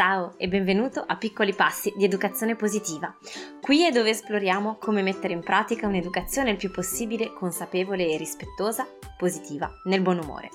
Ciao 0.00 0.32
e 0.38 0.48
benvenuto 0.48 1.04
a 1.06 1.18
Piccoli 1.18 1.52
Passi 1.52 1.92
di 1.94 2.04
Educazione 2.06 2.56
Positiva. 2.56 3.14
Qui 3.60 3.84
è 3.84 3.90
dove 3.90 4.08
esploriamo 4.08 4.78
come 4.80 5.02
mettere 5.02 5.34
in 5.34 5.42
pratica 5.42 5.86
un'educazione 5.86 6.52
il 6.52 6.56
più 6.56 6.70
possibile 6.70 7.34
consapevole 7.34 8.08
e 8.08 8.16
rispettosa, 8.16 8.88
positiva, 9.18 9.70
nel 9.84 10.00
buon 10.00 10.20
umore. 10.20 10.48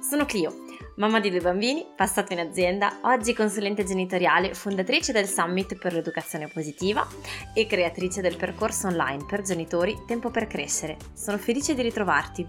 Sono 0.00 0.26
Clio, 0.26 0.54
mamma 0.94 1.18
di 1.18 1.28
due 1.28 1.40
bambini, 1.40 1.88
passato 1.96 2.32
in 2.32 2.38
azienda, 2.38 2.98
oggi 3.02 3.34
consulente 3.34 3.82
genitoriale, 3.82 4.54
fondatrice 4.54 5.10
del 5.10 5.26
Summit 5.26 5.76
per 5.76 5.92
l'Educazione 5.92 6.46
Positiva 6.46 7.04
e 7.52 7.66
creatrice 7.66 8.20
del 8.20 8.36
percorso 8.36 8.86
online 8.86 9.24
per 9.26 9.42
genitori 9.42 10.04
Tempo 10.06 10.30
per 10.30 10.46
Crescere. 10.46 10.98
Sono 11.14 11.36
felice 11.36 11.74
di 11.74 11.82
ritrovarti. 11.82 12.46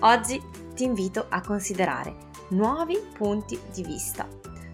Oggi 0.00 0.42
ti 0.74 0.82
invito 0.82 1.26
a 1.28 1.40
considerare 1.40 2.16
nuovi 2.48 2.98
punti 3.16 3.56
di 3.72 3.84
vista 3.84 4.26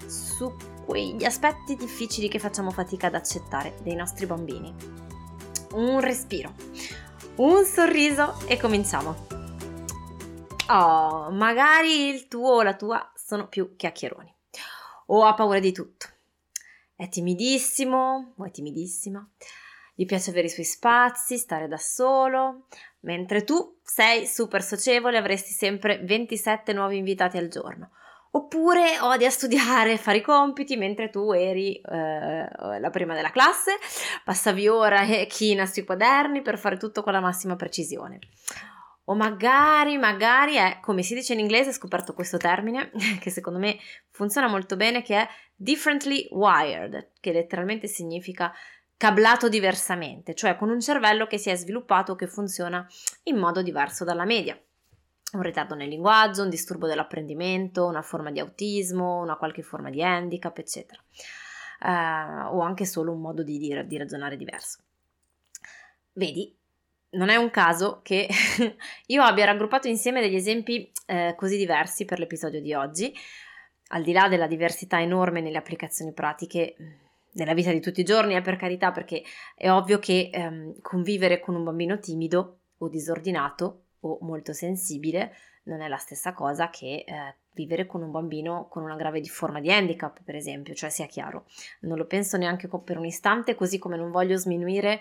su 0.06 0.50
quegli 0.88 1.26
aspetti 1.26 1.76
difficili 1.76 2.30
che 2.30 2.38
facciamo 2.38 2.70
fatica 2.70 3.08
ad 3.08 3.14
accettare 3.14 3.74
dei 3.82 3.94
nostri 3.94 4.24
bambini. 4.24 4.74
Un 5.72 6.00
respiro, 6.00 6.54
un 7.36 7.62
sorriso 7.66 8.40
e 8.46 8.56
cominciamo. 8.56 9.26
Oh, 10.70 11.30
magari 11.30 12.08
il 12.08 12.26
tuo 12.26 12.54
o 12.54 12.62
la 12.62 12.74
tua 12.74 13.12
sono 13.14 13.48
più 13.48 13.76
chiacchieroni 13.76 14.34
o 15.08 15.26
ha 15.26 15.34
paura 15.34 15.58
di 15.58 15.72
tutto. 15.72 16.06
È 16.96 17.06
timidissimo 17.10 18.32
o 18.34 18.44
è 18.46 18.50
timidissima. 18.50 19.28
Gli 19.94 20.06
piace 20.06 20.30
avere 20.30 20.46
i 20.46 20.50
suoi 20.50 20.64
spazi, 20.64 21.36
stare 21.36 21.68
da 21.68 21.76
solo, 21.76 22.64
mentre 23.00 23.44
tu 23.44 23.76
sei 23.82 24.26
super 24.26 24.62
socievole 24.62 25.18
avresti 25.18 25.52
sempre 25.52 25.98
27 26.02 26.72
nuovi 26.72 26.96
invitati 26.96 27.36
al 27.36 27.48
giorno. 27.48 27.90
Oppure 28.30 28.98
odia 29.00 29.30
studiare, 29.30 29.96
fare 29.98 30.18
i 30.18 30.22
compiti 30.22 30.76
mentre 30.76 31.10
tu 31.10 31.32
eri 31.32 31.80
eh, 31.80 32.48
la 32.78 32.90
prima 32.90 33.14
della 33.14 33.30
classe, 33.30 33.76
passavi 34.24 34.68
ora 34.68 35.02
e 35.02 35.26
china 35.26 35.66
sui 35.66 35.84
quaderni 35.84 36.42
per 36.42 36.58
fare 36.58 36.76
tutto 36.76 37.02
con 37.02 37.12
la 37.12 37.20
massima 37.20 37.56
precisione. 37.56 38.18
O 39.04 39.14
magari, 39.14 39.96
magari 39.96 40.56
è, 40.56 40.80
come 40.82 41.02
si 41.02 41.14
dice 41.14 41.32
in 41.32 41.38
inglese, 41.38 41.70
ho 41.70 41.72
scoperto 41.72 42.12
questo 42.12 42.36
termine 42.36 42.90
che 43.20 43.30
secondo 43.30 43.58
me 43.58 43.78
funziona 44.10 44.48
molto 44.48 44.76
bene, 44.76 45.02
che 45.02 45.16
è 45.16 45.28
differently 45.54 46.28
wired, 46.30 47.12
che 47.18 47.32
letteralmente 47.32 47.86
significa 47.86 48.52
cablato 48.98 49.48
diversamente, 49.48 50.34
cioè 50.34 50.56
con 50.56 50.68
un 50.68 50.80
cervello 50.80 51.26
che 51.26 51.38
si 51.38 51.48
è 51.48 51.54
sviluppato 51.54 52.16
che 52.16 52.26
funziona 52.26 52.86
in 53.24 53.38
modo 53.38 53.62
diverso 53.62 54.04
dalla 54.04 54.24
media. 54.24 54.60
Un 55.32 55.42
ritardo 55.42 55.74
nel 55.74 55.88
linguaggio, 55.88 56.42
un 56.42 56.48
disturbo 56.48 56.86
dell'apprendimento, 56.86 57.86
una 57.86 58.02
forma 58.02 58.30
di 58.30 58.40
autismo, 58.40 59.20
una 59.20 59.36
qualche 59.36 59.62
forma 59.62 59.90
di 59.90 60.02
handicap, 60.02 60.56
eccetera. 60.56 61.02
Uh, 61.80 62.56
o 62.56 62.60
anche 62.60 62.86
solo 62.86 63.12
un 63.12 63.20
modo 63.20 63.42
di, 63.42 63.58
dire, 63.58 63.86
di 63.86 63.98
ragionare 63.98 64.36
diverso. 64.36 64.78
Vedi, 66.12 66.56
non 67.10 67.28
è 67.28 67.36
un 67.36 67.50
caso 67.50 68.00
che 68.02 68.28
io 69.06 69.22
abbia 69.22 69.44
raggruppato 69.44 69.86
insieme 69.86 70.20
degli 70.20 70.34
esempi 70.34 70.90
eh, 71.06 71.34
così 71.36 71.56
diversi 71.56 72.04
per 72.04 72.18
l'episodio 72.18 72.60
di 72.60 72.74
oggi, 72.74 73.14
al 73.88 74.02
di 74.02 74.12
là 74.12 74.28
della 74.28 74.46
diversità 74.46 75.00
enorme 75.00 75.40
nelle 75.40 75.58
applicazioni 75.58 76.12
pratiche 76.12 76.74
nella 77.32 77.54
vita 77.54 77.70
di 77.70 77.80
tutti 77.80 78.00
i 78.00 78.04
giorni, 78.04 78.34
è 78.34 78.42
per 78.42 78.56
carità, 78.56 78.90
perché 78.90 79.22
è 79.54 79.70
ovvio 79.70 79.98
che 79.98 80.30
ehm, 80.32 80.80
convivere 80.80 81.38
con 81.38 81.54
un 81.54 81.64
bambino 81.64 81.98
timido 81.98 82.58
o 82.78 82.88
disordinato 82.88 83.84
o 84.00 84.18
molto 84.22 84.52
sensibile 84.52 85.34
non 85.64 85.80
è 85.82 85.88
la 85.88 85.96
stessa 85.96 86.32
cosa 86.32 86.70
che 86.70 87.04
eh, 87.06 87.34
vivere 87.52 87.86
con 87.86 88.02
un 88.02 88.10
bambino 88.10 88.68
con 88.68 88.82
una 88.82 88.96
grave 88.96 89.22
forma 89.24 89.60
di 89.60 89.70
handicap, 89.70 90.22
per 90.22 90.34
esempio, 90.34 90.74
cioè 90.74 90.90
sia 90.90 91.06
chiaro. 91.06 91.46
Non 91.80 91.98
lo 91.98 92.06
penso 92.06 92.36
neanche 92.36 92.68
per 92.68 92.98
un 92.98 93.04
istante, 93.04 93.54
così 93.54 93.78
come 93.78 93.96
non 93.96 94.10
voglio 94.10 94.36
sminuire 94.36 95.00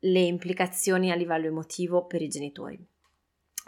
le 0.00 0.20
implicazioni 0.20 1.10
a 1.10 1.14
livello 1.14 1.46
emotivo 1.46 2.04
per 2.04 2.22
i 2.22 2.28
genitori. 2.28 2.78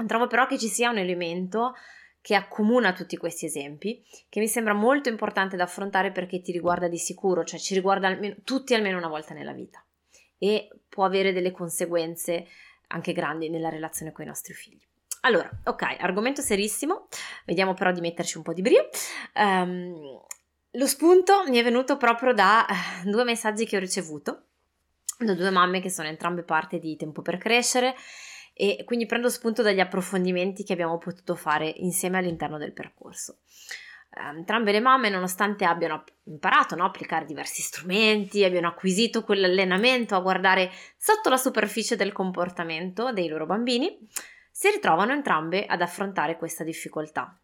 Trovo 0.07 0.27
però 0.27 0.47
che 0.47 0.59
ci 0.59 0.69
sia 0.69 0.91
un 0.91 0.99
elemento 0.99 1.75
che 2.21 2.35
accomuna 2.35 2.93
tutti 2.93 3.17
questi 3.17 3.47
esempi, 3.47 4.05
che 4.29 4.41
mi 4.41 4.49
sembra 4.49 4.75
molto 4.75 5.09
importante 5.09 5.57
da 5.57 5.65
affrontare 5.65 6.11
perché 6.11 6.41
ti 6.41 6.53
riguarda 6.53 6.89
di 6.89 6.99
sicuro, 6.99 7.45
cioè 7.45 7.59
ci 7.59 7.73
riguarda 7.73 8.09
almeno, 8.09 8.35
tutti 8.45 8.75
almeno 8.75 8.99
una 8.99 9.09
volta 9.09 9.33
nella 9.33 9.53
vita 9.53 9.83
e 10.39 10.69
può 10.89 11.05
avere 11.05 11.33
delle 11.33 11.51
conseguenze 11.51 12.47
anche 12.89 13.13
grandi 13.13 13.49
nella 13.49 13.69
relazione 13.69 14.13
con 14.13 14.25
i 14.25 14.29
nostri 14.29 14.55
figli. 14.55 14.83
Allora, 15.21 15.51
ok, 15.65 15.97
argomento 15.99 16.41
serissimo, 16.41 17.09
vediamo 17.45 17.75
però 17.75 17.91
di 17.91 18.01
metterci 18.01 18.37
un 18.37 18.43
po' 18.45 18.53
di 18.53 18.63
brio. 18.63 18.89
Um, 19.35 20.21
lo 20.71 20.87
spunto 20.87 21.45
mi 21.49 21.59
è 21.59 21.65
venuto 21.65 21.97
proprio 21.97 22.33
da 22.33 22.67
uh, 22.69 23.11
due 23.11 23.25
messaggi 23.25 23.67
che 23.67 23.77
ho 23.77 23.81
ricevuto 23.81 24.43
da 25.19 25.35
due 25.35 25.51
mamme 25.51 25.81
che 25.81 25.91
sono 25.91 26.09
entrambe 26.09 26.43
parte 26.43 26.79
di 26.79 26.97
Tempo 26.97 27.23
per 27.23 27.39
Crescere 27.39 27.95
e 28.53 28.83
quindi 28.85 29.07
prendo 29.07 29.29
spunto 29.29 29.63
dagli 29.63 29.81
approfondimenti 29.81 30.63
che 30.63 30.73
abbiamo 30.73 30.99
potuto 30.99 31.35
fare 31.35 31.69
insieme 31.69 32.19
all'interno 32.19 32.59
del 32.59 32.73
percorso. 32.73 33.39
Ehm, 34.19 34.39
entrambe 34.39 34.73
le 34.73 34.81
mamme, 34.81 35.11
nonostante 35.11 35.65
abbiano 35.65 36.05
imparato 36.25 36.75
no, 36.75 36.85
a 36.85 36.87
applicare 36.87 37.27
diversi 37.27 37.63
strumenti, 37.63 38.45
abbiano 38.45 38.69
acquisito 38.69 39.23
quell'allenamento 39.23 40.15
a 40.15 40.21
guardare 40.21 40.71
sotto 40.97 41.29
la 41.29 41.37
superficie 41.37 41.97
del 41.97 42.13
comportamento 42.13 43.13
dei 43.13 43.29
loro 43.29 43.47
bambini, 43.47 43.99
si 44.51 44.71
ritrovano 44.71 45.13
entrambe 45.13 45.67
ad 45.67 45.83
affrontare 45.83 46.37
questa 46.37 46.65
difficoltà. 46.65 47.39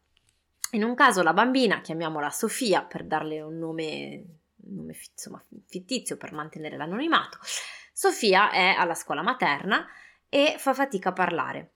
In 0.73 0.85
un 0.85 0.95
caso 0.95 1.23
la 1.23 1.35
bambina, 1.35 1.83
chiamiamola 1.83 2.31
Sofia 2.31 2.83
per 2.83 3.05
darle 3.05 3.43
un 3.43 3.59
nome 3.59 4.25
un 4.65 4.77
nome 4.77 4.97
insomma, 5.11 5.43
fittizio 5.67 6.17
per 6.17 6.33
mantenere 6.33 6.77
l'anonimato. 6.77 7.39
Sofia 7.93 8.51
è 8.51 8.75
alla 8.79 8.95
scuola 8.95 9.21
materna 9.21 9.87
e 10.29 10.55
fa 10.57 10.73
fatica 10.73 11.11
a 11.11 11.13
parlare. 11.13 11.73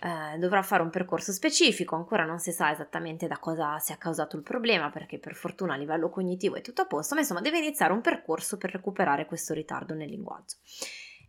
Eh, 0.00 0.38
dovrà 0.38 0.62
fare 0.62 0.82
un 0.82 0.90
percorso 0.90 1.32
specifico, 1.32 1.94
ancora 1.94 2.24
non 2.24 2.38
si 2.38 2.52
sa 2.52 2.70
esattamente 2.70 3.26
da 3.26 3.38
cosa 3.38 3.78
sia 3.78 3.96
causato 3.96 4.36
il 4.36 4.42
problema, 4.42 4.90
perché 4.90 5.18
per 5.18 5.34
fortuna 5.34 5.74
a 5.74 5.76
livello 5.76 6.10
cognitivo 6.10 6.56
è 6.56 6.60
tutto 6.60 6.82
a 6.82 6.86
posto, 6.86 7.14
ma 7.14 7.20
insomma 7.20 7.40
deve 7.40 7.58
iniziare 7.58 7.92
un 7.92 8.00
percorso 8.00 8.58
per 8.58 8.72
recuperare 8.72 9.26
questo 9.26 9.54
ritardo 9.54 9.94
nel 9.94 10.10
linguaggio 10.10 10.56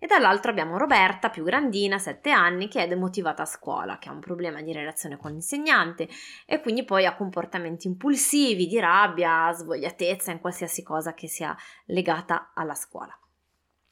e 0.06 0.08
dall'altro 0.08 0.52
abbiamo 0.52 0.78
Roberta, 0.78 1.30
più 1.30 1.44
grandina, 1.44 1.98
7 1.98 2.30
anni, 2.30 2.68
che 2.68 2.84
è 2.84 2.88
demotivata 2.88 3.44
a 3.44 3.48
scuola, 3.48 3.98
che 3.98 4.10
ha 4.10 4.12
un 4.12 4.20
problema 4.20 4.62
di 4.62 4.74
relazione 4.74 5.18
con 5.18 5.32
l'insegnante 5.32 6.08
e 6.46 6.62
quindi 6.62 6.84
poi 6.84 7.06
ha 7.06 7.16
comportamenti 7.16 7.88
impulsivi, 7.88 8.68
di 8.68 8.80
rabbia, 8.80 9.52
svogliatezza 9.52 10.32
in 10.32 10.40
qualsiasi 10.40 10.84
cosa 10.84 11.14
che 11.14 11.28
sia 11.28 11.56
legata 11.86 12.52
alla 12.54 12.76
scuola. 12.76 13.18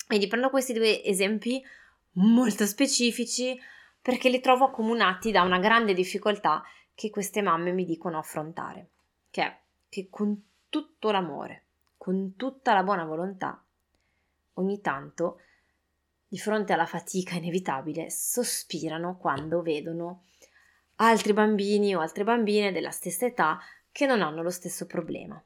Quindi 0.06 0.28
prendo 0.28 0.50
questi 0.50 0.74
due 0.74 1.04
esempi 1.04 1.64
molto 2.16 2.66
specifici 2.66 3.58
perché 4.04 4.28
li 4.28 4.42
trovo 4.42 4.66
accomunati 4.66 5.32
da 5.32 5.44
una 5.44 5.60
grande 5.60 5.94
difficoltà 5.94 6.62
che 6.94 7.10
queste 7.10 7.42
mamme 7.42 7.72
mi 7.72 7.86
dicono 7.86 8.18
affrontare, 8.18 8.90
che 9.32 9.42
è 9.42 9.60
che 9.88 10.10
con 10.10 10.40
tutto 10.68 11.10
l'amore, 11.10 11.64
con 11.98 12.36
tutta 12.36 12.74
la 12.74 12.84
buona 12.84 13.06
volontà, 13.06 13.64
ogni 14.56 14.82
tanto 14.82 15.40
di 16.28 16.38
fronte 16.38 16.74
alla 16.74 16.86
fatica 16.86 17.36
inevitabile, 17.36 18.10
sospirano 18.10 19.16
quando 19.16 19.62
vedono 19.62 20.26
altri 20.96 21.32
bambini 21.32 21.96
o 21.96 22.02
altre 22.02 22.26
bambine 22.26 22.74
della 22.74 22.92
stessa 22.92 23.26
età 23.26 23.58
che 23.90 24.06
non 24.06 24.22
hanno 24.22 24.42
lo 24.42 24.50
stesso 24.50 24.86
problema. 24.86 25.42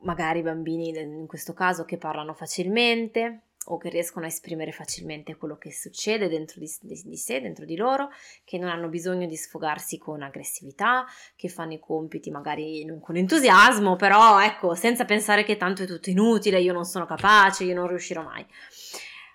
Magari 0.00 0.42
bambini 0.42 0.90
in 0.90 1.26
questo 1.26 1.54
caso 1.54 1.86
che 1.86 1.96
parlano 1.96 2.34
facilmente, 2.34 3.40
o 3.66 3.78
che 3.78 3.88
riescono 3.88 4.24
a 4.24 4.28
esprimere 4.28 4.72
facilmente 4.72 5.36
quello 5.36 5.56
che 5.56 5.72
succede 5.72 6.28
dentro 6.28 6.60
di, 6.60 6.70
di, 6.80 7.00
di, 7.04 7.16
sé, 7.16 7.40
dentro 7.40 7.64
di 7.64 7.76
loro, 7.76 8.10
che 8.44 8.58
non 8.58 8.68
hanno 8.68 8.88
bisogno 8.88 9.26
di 9.26 9.36
sfogarsi 9.36 9.98
con 9.98 10.22
aggressività, 10.22 11.06
che 11.36 11.48
fanno 11.48 11.72
i 11.72 11.78
compiti 11.78 12.30
magari 12.30 12.84
non 12.84 13.00
con 13.00 13.16
entusiasmo, 13.16 13.96
però 13.96 14.42
ecco, 14.42 14.74
senza 14.74 15.04
pensare 15.04 15.44
che 15.44 15.56
tanto 15.56 15.82
è 15.82 15.86
tutto 15.86 16.10
inutile, 16.10 16.60
io 16.60 16.72
non 16.72 16.84
sono 16.84 17.06
capace, 17.06 17.64
io 17.64 17.74
non 17.74 17.86
riuscirò 17.86 18.22
mai. 18.22 18.46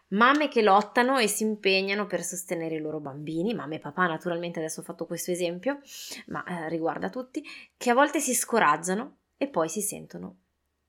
Mamme 0.09 0.47
che 0.47 0.63
lottano 0.63 1.19
e 1.19 1.27
si 1.27 1.43
impegnano 1.43 2.07
per 2.07 2.23
sostenere 2.23 2.75
i 2.75 2.79
loro 2.79 2.99
bambini, 2.99 3.53
mamme 3.53 3.75
e 3.75 3.79
papà 3.79 4.07
naturalmente 4.07 4.57
adesso 4.57 4.79
ho 4.79 4.83
fatto 4.83 5.05
questo 5.05 5.29
esempio, 5.29 5.81
ma 6.27 6.43
eh, 6.45 6.69
riguarda 6.69 7.09
tutti, 7.09 7.43
che 7.77 7.91
a 7.91 7.93
volte 7.93 8.19
si 8.19 8.33
scoraggiano 8.33 9.17
e 9.37 9.47
poi 9.47 9.69
si 9.69 9.81
sentono 9.81 10.37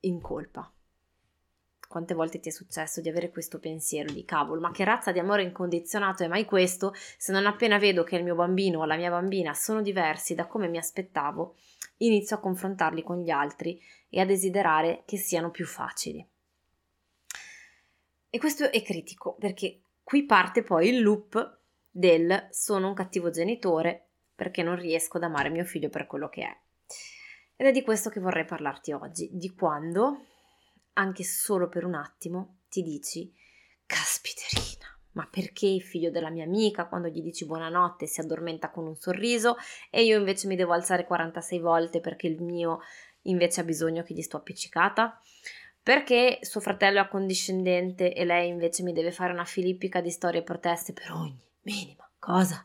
in 0.01 0.19
colpa 0.19 0.71
quante 1.91 2.13
volte 2.13 2.39
ti 2.39 2.47
è 2.47 2.51
successo 2.51 3.01
di 3.01 3.09
avere 3.09 3.29
questo 3.29 3.59
pensiero 3.59 4.11
di 4.11 4.23
cavolo, 4.23 4.61
ma 4.61 4.71
che 4.71 4.85
razza 4.85 5.11
di 5.11 5.19
amore 5.19 5.43
incondizionato 5.43 6.23
è 6.23 6.27
mai 6.27 6.45
questo 6.45 6.93
se 7.17 7.33
non 7.33 7.45
appena 7.45 7.77
vedo 7.77 8.03
che 8.03 8.15
il 8.15 8.23
mio 8.23 8.33
bambino 8.33 8.79
o 8.79 8.85
la 8.85 8.95
mia 8.95 9.09
bambina 9.09 9.53
sono 9.53 9.81
diversi 9.81 10.33
da 10.33 10.47
come 10.47 10.69
mi 10.69 10.77
aspettavo, 10.77 11.57
inizio 11.97 12.37
a 12.37 12.39
confrontarli 12.39 13.03
con 13.03 13.19
gli 13.21 13.29
altri 13.29 13.79
e 14.09 14.21
a 14.21 14.25
desiderare 14.25 15.03
che 15.05 15.17
siano 15.17 15.51
più 15.51 15.65
facili. 15.65 16.25
E 18.29 18.39
questo 18.39 18.71
è 18.71 18.81
critico 18.81 19.35
perché 19.37 19.81
qui 20.01 20.25
parte 20.25 20.63
poi 20.63 20.87
il 20.87 21.01
loop 21.01 21.59
del 21.89 22.47
sono 22.51 22.87
un 22.87 22.93
cattivo 22.93 23.29
genitore 23.29 24.07
perché 24.33 24.63
non 24.63 24.77
riesco 24.77 25.17
ad 25.17 25.23
amare 25.23 25.49
mio 25.49 25.65
figlio 25.65 25.89
per 25.89 26.07
quello 26.07 26.29
che 26.29 26.43
è. 26.43 26.57
Ed 27.57 27.67
è 27.67 27.71
di 27.71 27.83
questo 27.83 28.09
che 28.09 28.19
vorrei 28.19 28.45
parlarti 28.45 28.91
oggi, 28.91 29.29
di 29.33 29.53
quando, 29.53 30.25
anche 30.93 31.23
solo 31.23 31.69
per 31.69 31.85
un 31.85 31.95
attimo, 31.95 32.59
ti 32.69 32.81
dici, 32.81 33.33
caspiterina, 33.85 34.87
ma 35.13 35.27
perché 35.29 35.67
il 35.67 35.81
figlio 35.81 36.09
della 36.09 36.29
mia 36.29 36.45
amica, 36.45 36.87
quando 36.87 37.07
gli 37.07 37.21
dici 37.21 37.45
buonanotte, 37.45 38.07
si 38.07 38.21
addormenta 38.21 38.69
con 38.69 38.87
un 38.87 38.95
sorriso 38.95 39.57
e 39.89 40.03
io 40.03 40.17
invece 40.17 40.47
mi 40.47 40.55
devo 40.55 40.73
alzare 40.73 41.05
46 41.05 41.59
volte 41.59 41.99
perché 41.99 42.27
il 42.27 42.41
mio 42.41 42.79
invece 43.23 43.61
ha 43.61 43.63
bisogno 43.63 44.03
che 44.03 44.13
gli 44.13 44.21
sto 44.21 44.37
appiccicata? 44.37 45.19
Perché 45.83 46.39
suo 46.41 46.61
fratello 46.61 46.99
è 46.99 47.01
accondiscendente 47.01 48.13
e 48.13 48.23
lei 48.23 48.49
invece 48.49 48.83
mi 48.83 48.93
deve 48.93 49.11
fare 49.11 49.33
una 49.33 49.45
filippica 49.45 49.99
di 49.99 50.11
storie 50.11 50.41
e 50.41 50.43
proteste 50.43 50.93
per 50.93 51.11
ogni 51.11 51.41
minima 51.61 52.09
cosa? 52.19 52.63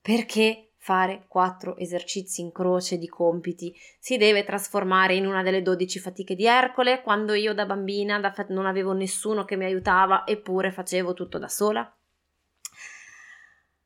Perché 0.00 0.73
fare 0.84 1.24
quattro 1.28 1.78
esercizi 1.78 2.42
in 2.42 2.52
croce 2.52 2.98
di 2.98 3.08
compiti 3.08 3.74
si 3.98 4.18
deve 4.18 4.44
trasformare 4.44 5.14
in 5.14 5.24
una 5.24 5.42
delle 5.42 5.62
dodici 5.62 5.98
fatiche 5.98 6.34
di 6.34 6.44
Ercole 6.44 7.00
quando 7.00 7.32
io 7.32 7.54
da 7.54 7.64
bambina 7.64 8.20
da 8.20 8.30
fa- 8.30 8.44
non 8.50 8.66
avevo 8.66 8.92
nessuno 8.92 9.46
che 9.46 9.56
mi 9.56 9.64
aiutava 9.64 10.26
eppure 10.26 10.70
facevo 10.70 11.14
tutto 11.14 11.38
da 11.38 11.48
sola? 11.48 11.90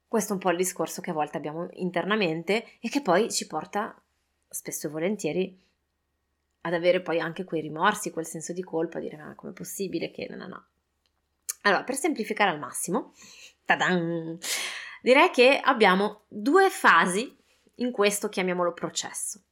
Questo 0.09 0.33
è 0.33 0.35
un 0.35 0.41
po' 0.41 0.51
il 0.51 0.57
discorso 0.57 1.01
che 1.01 1.11
a 1.11 1.15
volte 1.15 1.37
abbiamo 1.37 1.69
internamente 1.75 2.65
e 2.81 2.89
che 2.89 3.01
poi 3.01 3.31
ci 3.31 3.47
porta 3.47 3.97
spesso 4.49 4.89
e 4.89 4.91
volentieri 4.91 5.61
ad 6.63 6.75
avere 6.75 7.01
poi 7.01 7.21
anche 7.21 7.45
quei 7.45 7.61
rimorsi, 7.61 8.11
quel 8.11 8.27
senso 8.27 8.53
di 8.53 8.65
colpa, 8.65 8.99
dire 8.99 9.17
ma 9.17 9.37
com'è 9.37 9.53
possibile 9.53 10.11
che 10.11 10.27
no 10.29 10.37
no 10.37 10.49
no. 10.49 10.67
Allora, 11.63 11.85
per 11.85 11.95
semplificare 11.95 12.51
al 12.51 12.59
massimo, 12.59 13.15
tadan, 13.65 14.37
direi 15.03 15.31
che 15.31 15.61
abbiamo 15.63 16.25
due 16.29 16.71
fasi 16.71 17.37
in 17.77 17.91
questo, 17.91 18.29
chiamiamolo 18.29 18.73
processo. 18.73 19.43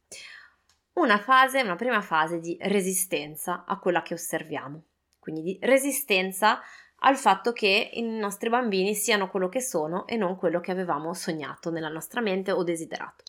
Una 0.94 1.18
fase, 1.18 1.60
una 1.60 1.76
prima 1.76 2.00
fase 2.00 2.40
di 2.40 2.56
resistenza 2.60 3.64
a 3.66 3.78
quella 3.78 4.02
che 4.02 4.14
osserviamo, 4.14 4.82
quindi 5.18 5.42
di 5.42 5.58
resistenza 5.62 6.60
al 7.00 7.16
fatto 7.16 7.52
che 7.52 7.90
i 7.92 8.02
nostri 8.02 8.48
bambini 8.48 8.94
siano 8.94 9.28
quello 9.28 9.48
che 9.48 9.60
sono 9.60 10.06
e 10.06 10.16
non 10.16 10.36
quello 10.36 10.60
che 10.60 10.70
avevamo 10.70 11.12
sognato 11.12 11.70
nella 11.70 11.90
nostra 11.90 12.20
mente 12.20 12.52
o 12.52 12.62
desiderato. 12.62 13.24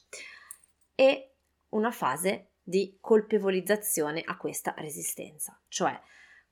E 0.95 1.33
una 1.69 1.91
fase 1.91 2.51
di 2.63 2.97
colpevolizzazione 3.01 4.21
a 4.25 4.37
questa 4.37 4.73
resistenza, 4.77 5.59
cioè 5.67 5.99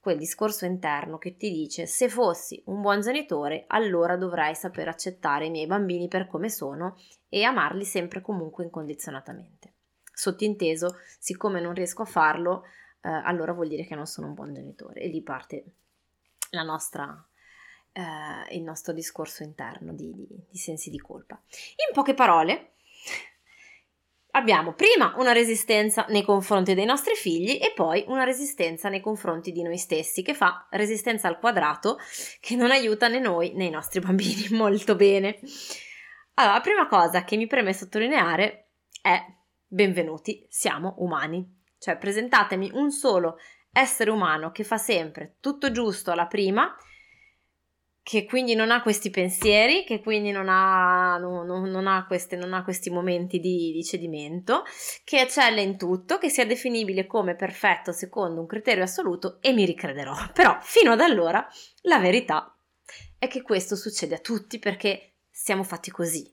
quel 0.06 0.20
discorso 0.20 0.66
interno 0.66 1.18
che 1.18 1.36
ti 1.36 1.50
dice 1.50 1.88
se 1.88 2.10
fossi 2.10 2.62
un 2.68 2.80
buon 2.80 3.02
genitore 3.02 3.64
allora 3.66 4.18
dovrei 4.18 4.54
saper 4.54 4.88
accettare 4.88 5.48
i 5.48 5.50
miei 5.50 5.66
bambini 5.66 6.08
per 6.08 6.28
come 6.28 6.48
sono 6.48 6.96
e 7.28 7.42
amarli 7.42 7.84
sempre 7.84 8.22
comunque 8.22 8.66
incondizionatamente. 8.66 9.74
Sottinteso, 10.14 10.98
siccome 11.18 11.60
non 11.60 11.74
riesco 11.74 12.04
a 12.04 12.06
farlo, 12.06 12.66
eh, 13.02 13.10
allora 13.10 13.54
vuol 13.54 13.68
dire 13.68 13.84
che 13.84 13.96
non 13.96 14.06
sono 14.06 14.28
un 14.28 14.36
buon 14.36 14.54
genitore 14.54 15.02
e 15.02 15.08
lì 15.08 15.24
parte 15.24 15.64
nostra, 16.52 17.28
eh, 17.92 18.56
il 18.56 18.62
nostro 18.62 18.94
discorso 18.94 19.42
interno 19.42 19.92
di, 19.92 20.14
di, 20.14 20.28
di 20.48 20.58
sensi 20.60 20.92
di 20.92 21.00
colpa. 21.00 21.42
In 21.88 21.96
poche 21.96 22.14
parole, 22.14 22.74
abbiamo 24.36 24.74
prima 24.74 25.14
una 25.18 25.32
resistenza 25.32 26.06
nei 26.10 26.24
confronti 26.24 26.74
dei 26.74 26.86
nostri 26.86 27.16
figli 27.16 27.58
e 27.62 27.72
poi 27.74 28.04
una 28.08 28.24
resistenza 28.24 28.90
nei 28.90 29.02
confronti 29.02 29.52
di 29.52 29.64
noi 29.64 29.78
stessi, 29.78 30.22
che 30.22 30.34
fa 30.34 30.68
resistenza 30.72 31.28
al 31.28 31.40
quadrato, 31.40 31.98
che 32.40 32.56
non 32.56 32.72
aiuta 32.72 33.08
né 33.08 33.20
noi 33.20 33.54
né 33.54 33.66
i 33.66 33.70
nostri 33.70 34.00
bambini 34.00 34.48
molto 34.56 34.96
bene. 34.96 35.40
Allora, 36.36 36.56
la 36.56 36.62
prima 36.62 36.88
cosa 36.88 37.24
che 37.24 37.38
mi 37.38 37.48
preme 37.48 37.74
sottolineare 37.74 38.72
è 39.02 39.24
benvenuti, 39.66 40.46
siamo 40.50 40.96
umani. 40.98 41.64
Cioè, 41.80 41.98
presentatemi 41.98 42.72
un 42.74 42.92
solo 42.92 43.38
essere 43.72 44.10
umano 44.10 44.52
che 44.52 44.64
fa 44.64 44.78
sempre 44.78 45.36
tutto 45.40 45.72
giusto 45.72 46.12
alla 46.12 46.28
prima 46.28 46.76
che 48.06 48.26
quindi 48.26 48.54
non 48.54 48.70
ha 48.70 48.84
questi 48.84 49.10
pensieri, 49.10 49.84
che 49.84 50.00
quindi 50.00 50.30
non 50.30 50.48
ha, 50.48 51.18
no, 51.18 51.44
no, 51.44 51.66
non 51.66 51.88
ha, 51.88 52.06
queste, 52.06 52.36
non 52.36 52.54
ha 52.54 52.64
questi 52.64 52.92
momenti 52.92 53.40
di, 53.40 53.72
di, 53.72 53.84
cedimento, 53.84 54.62
che 55.04 55.22
eccelle 55.22 55.64
in 55.64 55.76
tutto, 55.76 56.20
che 56.20 56.30
sia 56.30 56.46
definibile 56.46 57.08
come 57.08 57.34
perfetto 57.34 57.92
secondo 57.92 58.42
un 58.42 58.46
criterio 58.46 58.84
assoluto 58.84 59.40
e 59.42 59.54
mi 59.54 59.66
ricrederò. 59.66 60.14
Però 60.34 60.56
fino 60.62 60.92
ad 60.92 61.02
allora 61.02 61.48
la 61.82 61.98
verità 61.98 62.56
è 63.18 63.26
che 63.28 63.42
questo 63.42 63.76
succede 63.76 64.14
a 64.14 64.20
tutti 64.20 64.60
perché 64.60 65.14
siamo 65.32 65.64
fatti 65.64 65.90
così. 65.90 66.32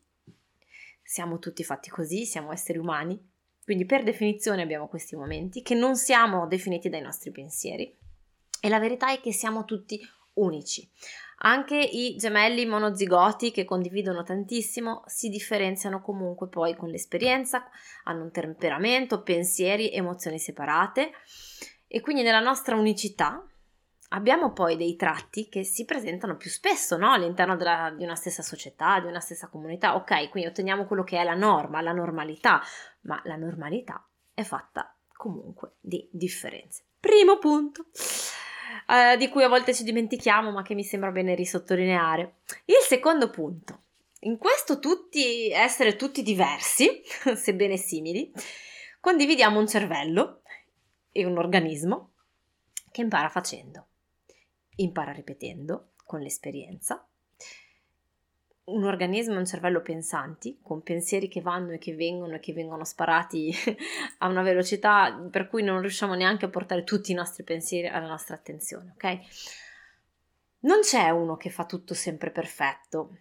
Siamo 1.03 1.39
tutti 1.39 1.65
fatti 1.65 1.89
così, 1.89 2.27
siamo 2.27 2.53
esseri 2.53 2.77
umani, 2.77 3.19
quindi 3.65 3.87
per 3.87 4.03
definizione 4.03 4.61
abbiamo 4.61 4.89
questi 4.89 5.17
momenti 5.17 5.63
che 5.63 5.75
non 5.75 5.97
siamo 5.97 6.47
definiti 6.47 6.91
dai 6.91 7.01
nostri 7.01 7.31
pensieri. 7.31 7.97
E 8.61 8.69
la 8.69 8.79
verità 8.79 9.11
è 9.11 9.21
che 9.21 9.33
siamo 9.33 9.65
tutti 9.65 9.99
unici. 10.35 10.89
Anche 11.45 11.77
i 11.77 12.15
gemelli 12.17 12.67
monozigoti 12.67 13.51
che 13.51 13.65
condividono 13.65 14.23
tantissimo 14.23 15.03
si 15.07 15.29
differenziano 15.29 16.01
comunque 16.01 16.49
poi 16.49 16.77
con 16.77 16.89
l'esperienza, 16.89 17.69
hanno 18.05 18.25
un 18.25 18.31
temperamento, 18.31 19.23
pensieri, 19.23 19.93
emozioni 19.93 20.39
separate 20.39 21.11
e 21.89 22.01
quindi 22.01 22.23
nella 22.23 22.41
nostra 22.41 22.77
unicità 22.77 23.45
abbiamo 24.11 24.53
poi 24.53 24.77
dei 24.77 24.95
tratti 24.95 25.49
che 25.49 25.65
si 25.65 25.85
presentano 25.85 26.37
più 26.37 26.49
spesso 26.49 26.97
no? 26.97 27.11
all'interno 27.11 27.57
della, 27.57 27.93
di 27.97 28.05
una 28.05 28.15
stessa 28.15 28.43
società, 28.43 29.01
di 29.01 29.07
una 29.07 29.21
stessa 29.21 29.49
comunità. 29.49 29.97
Ok, 29.97 30.29
quindi 30.29 30.49
otteniamo 30.49 30.87
quello 30.87 31.03
che 31.03 31.19
è 31.19 31.25
la 31.25 31.35
norma, 31.35 31.81
la 31.81 31.93
normalità, 31.93 32.63
ma 33.03 33.21
la 33.25 33.37
normalità 33.37 34.07
è 34.33 34.43
fatta 34.43 34.95
comunque 35.17 35.73
di 35.81 36.09
differenze. 36.13 36.85
Primo 37.01 37.39
punto 37.39 37.87
eh, 38.89 39.17
di 39.17 39.29
cui 39.29 39.43
a 39.43 39.49
volte 39.49 39.75
ci 39.75 39.85
dimentichiamo, 39.85 40.51
ma 40.51 40.63
che 40.63 40.75
mi 40.75 40.85
sembra 40.85 41.11
bene 41.11 41.35
risottolineare. 41.35 42.37
Il 42.65 42.83
secondo 42.83 43.31
punto. 43.31 43.81
In 44.21 44.39
questo 44.39 44.79
tutti 44.79 45.51
essere 45.51 45.97
tutti 45.97 46.23
diversi, 46.23 47.03
sebbene 47.35 47.77
simili, 47.77 48.33
condividiamo 49.01 49.59
un 49.59 49.67
cervello 49.67 50.43
e 51.11 51.25
un 51.25 51.37
organismo 51.39 52.13
che 52.91 53.01
impara 53.01 53.29
facendo, 53.29 53.89
impara 54.77 55.13
ripetendo 55.13 55.93
con 56.05 56.21
l'esperienza 56.21 57.07
un 58.65 58.85
organismo 58.85 59.35
e 59.35 59.39
un 59.39 59.47
cervello 59.47 59.81
pensanti, 59.83 60.59
con 60.63 60.83
pensieri 60.83 61.29
che 61.29 61.41
vanno 61.41 61.73
e 61.73 61.79
che 61.79 61.95
vengono 61.95 62.35
e 62.35 62.41
che 62.41 62.53
vengono 62.53 62.85
sparati 62.85 63.53
a 64.19 64.29
una 64.29 64.43
velocità 64.43 65.27
per 65.31 65.49
cui 65.49 65.63
non 65.63 65.81
riusciamo 65.81 66.15
neanche 66.15 66.45
a 66.45 66.51
portare 66.51 66.85
tutti 66.85 67.11
i 67.11 67.15
nostri 67.17 67.43
pensieri 67.43 67.89
alla 67.89 68.07
nostra 68.07 68.35
attenzione, 68.35 68.93
ok? 68.95 69.19
Non 70.61 70.81
c'è 70.81 71.11
uno 71.11 71.37
che 71.37 71.51
fa 71.51 71.67
tutto 71.67 71.93
sempre 71.93 72.31
perfetto 72.31 73.17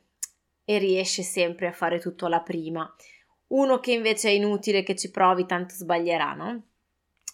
e 0.63 0.77
riesce 0.77 1.23
sempre 1.23 1.67
a 1.67 1.71
fare 1.71 1.99
tutto 1.99 2.27
alla 2.27 2.41
prima, 2.41 2.93
uno 3.47 3.79
che 3.79 3.93
invece 3.93 4.29
è 4.29 4.33
inutile 4.33 4.83
che 4.83 4.95
ci 4.95 5.09
provi 5.09 5.45
tanto 5.45 5.73
sbaglierà, 5.73 6.33
no? 6.33 6.63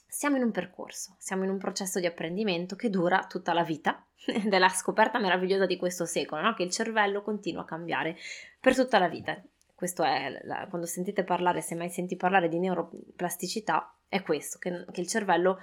Siamo 0.08 0.38
in 0.38 0.44
un 0.44 0.52
percorso, 0.52 1.16
siamo 1.18 1.44
in 1.44 1.50
un 1.50 1.58
processo 1.58 2.00
di 2.00 2.06
apprendimento 2.06 2.76
che 2.76 2.90
dura 2.90 3.26
tutta 3.28 3.54
la 3.54 3.64
vita 3.64 4.04
ed 4.26 4.54
è 4.54 4.58
la 4.58 4.70
scoperta 4.70 5.20
meravigliosa 5.20 5.66
di 5.66 5.78
questo 5.78 6.06
secolo, 6.06 6.42
no? 6.42 6.54
che 6.54 6.64
il 6.64 6.72
cervello 6.72 7.22
continua 7.22 7.62
a 7.62 7.66
cambiare 7.66 8.16
per 8.60 8.76
tutta 8.76 9.00
la 9.00 9.08
vita. 9.08 9.42
Questo 9.76 10.04
è, 10.04 10.40
la, 10.44 10.66
quando 10.70 10.88
sentite 10.88 11.24
parlare, 11.24 11.62
se 11.62 11.76
mai 11.76 11.90
senti 11.90 12.16
parlare 12.16 12.50
di 12.50 12.58
neuroplasticità, 12.58 13.94
è 14.08 14.24
questo, 14.24 14.58
che, 14.58 14.86
che 14.92 15.02
il 15.02 15.08
cervello 15.08 15.60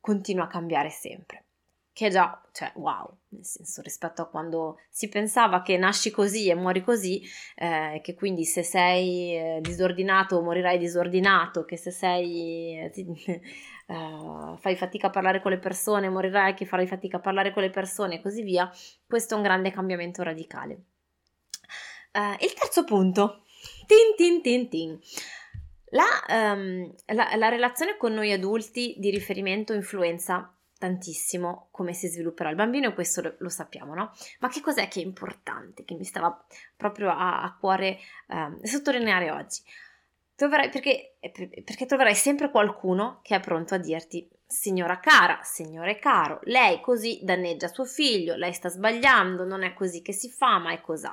continua 0.00 0.44
a 0.44 0.48
cambiare 0.48 0.90
sempre 0.90 1.44
che 1.92 2.08
già, 2.08 2.40
cioè, 2.52 2.72
wow, 2.76 3.18
nel 3.28 3.44
senso 3.44 3.82
rispetto 3.82 4.22
a 4.22 4.28
quando 4.28 4.80
si 4.88 5.08
pensava 5.08 5.60
che 5.60 5.76
nasci 5.76 6.10
così 6.10 6.48
e 6.48 6.54
muori 6.54 6.82
così, 6.82 7.22
eh, 7.56 8.00
che 8.02 8.14
quindi 8.14 8.44
se 8.44 8.62
sei 8.62 9.36
eh, 9.36 9.58
disordinato 9.60 10.40
morirai 10.40 10.78
disordinato, 10.78 11.64
che 11.64 11.76
se 11.76 11.90
sei, 11.90 12.78
eh, 12.78 13.06
uh, 13.88 14.56
fai 14.56 14.74
fatica 14.74 15.08
a 15.08 15.10
parlare 15.10 15.42
con 15.42 15.50
le 15.50 15.58
persone 15.58 16.08
morirai 16.08 16.54
che 16.54 16.64
farai 16.64 16.86
fatica 16.86 17.18
a 17.18 17.20
parlare 17.20 17.52
con 17.52 17.62
le 17.62 17.70
persone 17.70 18.16
e 18.16 18.22
così 18.22 18.42
via, 18.42 18.70
questo 19.06 19.34
è 19.34 19.36
un 19.36 19.42
grande 19.42 19.70
cambiamento 19.70 20.22
radicale. 20.22 20.84
Uh, 22.12 22.42
il 22.42 22.54
terzo 22.54 22.84
punto, 22.84 23.44
tin 23.86 24.14
tin 24.16 24.42
tin 24.42 24.68
tin. 24.68 24.98
La, 25.90 26.54
um, 26.54 26.90
la, 27.08 27.36
la 27.36 27.48
relazione 27.50 27.98
con 27.98 28.14
noi 28.14 28.32
adulti 28.32 28.94
di 28.96 29.10
riferimento 29.10 29.74
influenza 29.74 30.56
tantissimo 30.82 31.68
come 31.70 31.92
si 31.92 32.08
svilupperà 32.08 32.50
il 32.50 32.56
bambino 32.56 32.88
e 32.88 32.94
questo 32.94 33.22
lo, 33.22 33.34
lo, 33.38 33.48
sappiamo, 33.48 33.94
no? 33.94 34.10
Ma 34.40 34.48
che 34.48 34.60
cos'è 34.60 34.88
che 34.88 35.00
è 35.00 35.04
importante, 35.04 35.84
che 35.84 35.94
mi 35.94 36.02
stava 36.02 36.44
proprio 36.76 37.10
a, 37.10 37.44
a 37.44 37.56
cuore 37.56 37.98
eh, 38.26 38.66
sottolineare 38.66 39.30
oggi? 39.30 39.62
Troverai, 40.34 40.70
perché, 40.70 41.18
perché 41.20 41.86
troverai 41.86 42.16
sempre 42.16 42.50
qualcuno 42.50 43.20
che 43.22 43.36
è 43.36 43.40
pronto 43.40 43.74
a 43.74 43.78
dirti 43.78 44.28
signora 44.44 44.98
cara, 44.98 45.38
signore 45.44 46.00
caro, 46.00 46.40
lei 46.44 46.80
così 46.80 47.20
danneggia 47.22 47.68
suo 47.68 47.84
figlio, 47.84 48.34
lei 48.34 48.52
sta 48.52 48.68
sbagliando, 48.68 49.44
non 49.44 49.62
è 49.62 49.74
così 49.74 50.02
che 50.02 50.12
si 50.12 50.30
fa, 50.30 50.58
ma 50.58 50.72
è 50.72 50.80
così. 50.80 51.06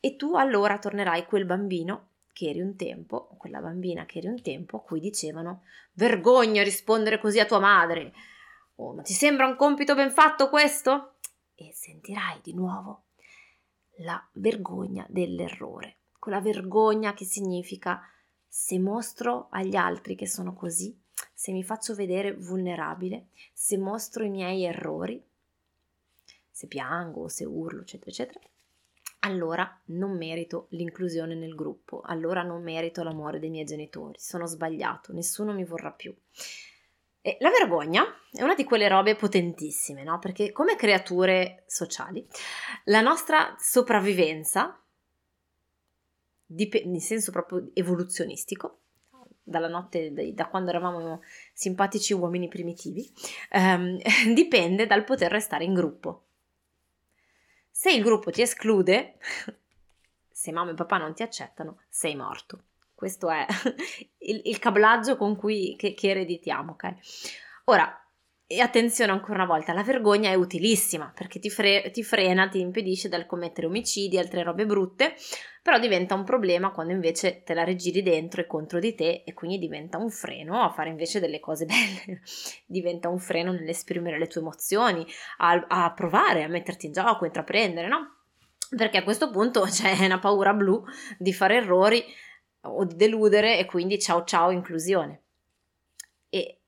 E 0.00 0.16
tu 0.16 0.34
allora 0.34 0.80
tornerai 0.80 1.26
quel 1.26 1.44
bambino 1.44 2.08
che 2.32 2.48
eri 2.48 2.60
un 2.60 2.74
tempo, 2.74 3.28
quella 3.38 3.60
bambina 3.60 4.04
che 4.04 4.18
eri 4.18 4.26
un 4.26 4.42
tempo, 4.42 4.78
a 4.78 4.82
cui 4.82 4.98
dicevano 4.98 5.62
vergogna 5.92 6.64
rispondere 6.64 7.20
così 7.20 7.38
a 7.38 7.44
tua 7.44 7.60
madre. 7.60 8.12
Oh, 8.80 8.94
ma 8.94 9.02
ti 9.02 9.12
sembra 9.12 9.46
un 9.46 9.56
compito 9.56 9.94
ben 9.94 10.10
fatto 10.10 10.48
questo? 10.48 11.16
E 11.54 11.70
sentirai 11.74 12.40
di 12.42 12.54
nuovo 12.54 13.08
la 13.98 14.26
vergogna 14.32 15.04
dell'errore, 15.10 15.98
quella 16.18 16.40
vergogna 16.40 17.12
che 17.12 17.26
significa 17.26 18.00
se 18.48 18.78
mostro 18.78 19.48
agli 19.50 19.76
altri 19.76 20.16
che 20.16 20.26
sono 20.26 20.54
così, 20.54 20.98
se 21.34 21.52
mi 21.52 21.62
faccio 21.62 21.94
vedere 21.94 22.32
vulnerabile, 22.32 23.26
se 23.52 23.76
mostro 23.76 24.24
i 24.24 24.30
miei 24.30 24.64
errori, 24.64 25.22
se 26.50 26.66
piango, 26.66 27.28
se 27.28 27.44
urlo, 27.44 27.82
eccetera, 27.82 28.10
eccetera, 28.10 28.40
allora 29.20 29.78
non 29.86 30.16
merito 30.16 30.68
l'inclusione 30.70 31.34
nel 31.34 31.54
gruppo, 31.54 32.00
allora 32.00 32.42
non 32.42 32.62
merito 32.62 33.02
l'amore 33.02 33.38
dei 33.38 33.50
miei 33.50 33.66
genitori, 33.66 34.18
sono 34.18 34.46
sbagliato, 34.46 35.12
nessuno 35.12 35.52
mi 35.52 35.64
vorrà 35.64 35.90
più. 35.90 36.14
E 37.22 37.36
la 37.40 37.50
vergogna 37.50 38.04
è 38.32 38.42
una 38.42 38.54
di 38.54 38.64
quelle 38.64 38.88
robe 38.88 39.14
potentissime, 39.14 40.02
no? 40.02 40.18
Perché 40.18 40.52
come 40.52 40.76
creature 40.76 41.64
sociali, 41.66 42.26
la 42.84 43.02
nostra 43.02 43.54
sopravvivenza, 43.58 44.82
dip- 46.46 46.82
in 46.82 47.00
senso 47.00 47.30
proprio 47.30 47.70
evoluzionistico, 47.74 48.78
dalla 49.42 49.68
notte, 49.68 50.12
da 50.32 50.48
quando 50.48 50.70
eravamo 50.70 51.22
simpatici 51.52 52.14
uomini 52.14 52.48
primitivi, 52.48 53.10
ehm, 53.50 53.98
dipende 54.32 54.86
dal 54.86 55.04
poter 55.04 55.30
restare 55.30 55.64
in 55.64 55.74
gruppo. 55.74 56.24
Se 57.70 57.90
il 57.90 58.02
gruppo 58.02 58.30
ti 58.30 58.40
esclude, 58.40 59.18
se 60.30 60.52
mamma 60.52 60.70
e 60.70 60.74
papà 60.74 60.96
non 60.96 61.14
ti 61.14 61.22
accettano, 61.22 61.80
sei 61.88 62.16
morto. 62.16 62.64
Questo 63.00 63.30
è 63.30 63.46
il, 64.28 64.42
il 64.44 64.58
cablaggio 64.58 65.16
con 65.16 65.34
cui 65.34 65.74
che, 65.78 65.94
che 65.94 66.10
ereditiamo, 66.10 66.72
ok? 66.72 66.94
Ora, 67.64 67.98
e 68.46 68.60
attenzione 68.60 69.10
ancora 69.10 69.36
una 69.36 69.46
volta, 69.46 69.72
la 69.72 69.82
vergogna 69.82 70.28
è 70.28 70.34
utilissima 70.34 71.10
perché 71.16 71.38
ti, 71.38 71.48
fre- 71.48 71.90
ti, 71.92 72.02
frena, 72.02 72.50
ti 72.50 72.60
impedisce 72.60 73.08
dal 73.08 73.24
commettere 73.24 73.68
omicidi, 73.68 74.18
altre 74.18 74.42
robe 74.42 74.66
brutte, 74.66 75.14
però 75.62 75.78
diventa 75.78 76.14
un 76.14 76.24
problema 76.24 76.72
quando 76.72 76.92
invece 76.92 77.42
te 77.42 77.54
la 77.54 77.64
rigiri 77.64 78.02
dentro 78.02 78.42
e 78.42 78.46
contro 78.46 78.78
di 78.80 78.94
te 78.94 79.22
e 79.24 79.32
quindi 79.32 79.58
diventa 79.58 79.96
un 79.96 80.10
freno 80.10 80.60
a 80.60 80.68
fare 80.70 80.90
invece 80.90 81.20
delle 81.20 81.40
cose 81.40 81.64
belle, 81.64 82.20
diventa 82.66 83.08
un 83.08 83.18
freno 83.18 83.50
nell'esprimere 83.52 84.18
le 84.18 84.26
tue 84.26 84.42
emozioni, 84.42 85.06
a, 85.38 85.64
a 85.66 85.92
provare, 85.94 86.42
a 86.42 86.48
metterti 86.48 86.84
in 86.84 86.92
gioco, 86.92 87.24
a 87.24 87.28
intraprendere, 87.28 87.88
no? 87.88 88.16
Perché 88.76 88.98
a 88.98 89.02
questo 89.02 89.30
punto 89.30 89.62
c'è 89.72 90.04
una 90.04 90.18
paura 90.18 90.52
blu 90.52 90.84
di 91.16 91.32
fare 91.32 91.56
errori 91.56 92.04
o 92.62 92.84
di 92.84 92.96
deludere 92.96 93.58
e 93.58 93.64
quindi 93.66 93.98
ciao 93.98 94.24
ciao 94.24 94.50
inclusione. 94.50 95.22
E 96.28 96.60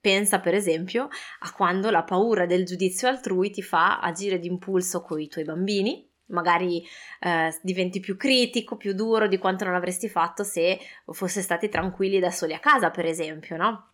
Pensa 0.00 0.40
per 0.40 0.54
esempio 0.54 1.08
a 1.40 1.52
quando 1.52 1.90
la 1.90 2.02
paura 2.04 2.46
del 2.46 2.64
giudizio 2.64 3.06
altrui 3.06 3.50
ti 3.50 3.60
fa 3.60 4.00
agire 4.00 4.38
d'impulso 4.38 5.02
con 5.02 5.20
i 5.20 5.28
tuoi 5.28 5.44
bambini, 5.44 6.08
magari 6.28 6.82
eh, 7.20 7.54
diventi 7.60 8.00
più 8.00 8.16
critico, 8.16 8.78
più 8.78 8.94
duro 8.94 9.28
di 9.28 9.36
quanto 9.36 9.66
non 9.66 9.74
avresti 9.74 10.08
fatto 10.08 10.42
se 10.42 10.78
fosse 11.04 11.42
stati 11.42 11.68
tranquilli 11.68 12.18
da 12.18 12.30
soli 12.30 12.54
a 12.54 12.60
casa, 12.60 12.90
per 12.90 13.04
esempio, 13.04 13.58
no? 13.58 13.88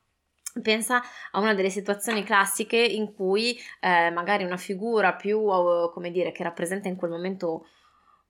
Pensa 0.62 1.02
a 1.32 1.40
una 1.40 1.54
delle 1.54 1.70
situazioni 1.70 2.22
classiche 2.22 2.78
in 2.78 3.12
cui 3.12 3.58
eh, 3.80 4.10
magari 4.10 4.44
una 4.44 4.56
figura 4.56 5.12
più, 5.14 5.44
come 5.92 6.12
dire, 6.12 6.30
che 6.30 6.44
rappresenta 6.44 6.86
in 6.86 6.94
quel 6.94 7.10
momento 7.10 7.66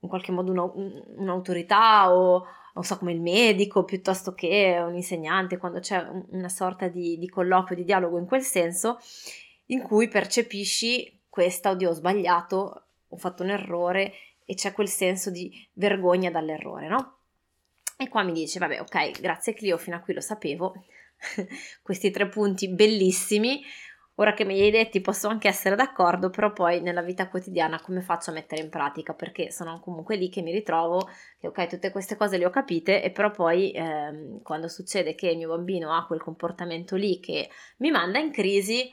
in 0.07 0.09
qualche 0.09 0.33
modo 0.33 0.53
uno, 0.53 0.73
un'autorità 1.17 2.15
o 2.15 2.47
non 2.77 2.85
so, 2.85 2.99
come 2.99 3.13
il 3.13 3.23
medico 3.23 3.85
piuttosto 3.85 4.35
che 4.35 4.79
un 4.87 4.95
insegnante, 4.95 5.57
quando 5.57 5.81
c'è 5.81 6.07
una 6.29 6.51
sorta 6.51 6.89
di, 6.89 7.19
di 7.19 7.27
colloquio, 7.27 7.75
di 7.75 7.85
dialogo 7.85 8.19
in 8.19 8.27
quel 8.27 8.43
senso, 8.43 8.99
in 9.67 9.81
cui 9.81 10.09
percepisci 10.09 11.23
questa, 11.31 11.71
oddio, 11.71 11.89
ho 11.89 11.95
sbagliato, 11.95 12.85
ho 13.09 13.17
fatto 13.17 13.43
un 13.43 13.49
errore 13.49 14.13
e 14.45 14.55
c'è 14.55 14.73
quel 14.73 14.89
senso 14.89 15.31
di 15.31 15.51
vergogna 15.73 16.31
dall'errore, 16.31 16.87
no? 16.87 17.17
E 17.97 18.09
qua 18.09 18.23
mi 18.23 18.33
dice, 18.33 18.59
vabbè, 18.59 18.81
ok, 18.81 19.21
grazie 19.23 19.55
Clio, 19.55 19.79
fino 19.79 19.97
a 19.97 20.01
qui 20.01 20.13
lo 20.13 20.21
sapevo, 20.21 20.75
questi 21.83 22.11
tre 22.11 22.29
punti 22.29 22.69
bellissimi, 22.69 23.63
Ora 24.19 24.33
che 24.33 24.45
me 24.45 24.55
li 24.55 24.63
hai 24.63 24.71
detti 24.71 25.03
posso 25.03 25.29
anche 25.29 25.47
essere 25.49 25.77
d'accordo, 25.77 26.31
però 26.31 26.51
poi 26.51 26.81
nella 26.81 27.03
vita 27.03 27.29
quotidiana 27.29 27.81
come 27.83 28.01
faccio 28.01 28.31
a 28.31 28.33
mettere 28.33 28.63
in 28.63 28.71
pratica? 28.71 29.13
Perché 29.13 29.51
sono 29.51 29.79
comunque 29.81 30.17
lì 30.17 30.31
che 30.31 30.41
mi 30.41 30.53
ritrovo, 30.53 31.07
che 31.39 31.49
ok, 31.49 31.67
tutte 31.67 31.91
queste 31.91 32.17
cose 32.17 32.39
le 32.39 32.47
ho 32.47 32.51
capite, 32.51 33.03
e 33.03 33.11
però 33.11 33.31
poi 33.31 33.73
ehm, 33.73 34.41
quando 34.43 34.69
succede 34.69 35.15
che 35.15 35.29
il 35.29 35.37
mio 35.37 35.49
bambino 35.49 35.95
ha 35.95 36.07
quel 36.07 36.23
comportamento 36.23 36.97
lì 36.97 37.21
che 37.21 37.51
mi 37.79 37.91
manda 37.91 38.19
in 38.19 38.31
crisi, 38.31 38.91